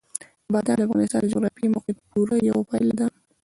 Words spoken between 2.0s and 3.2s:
پوره یوه پایله ده.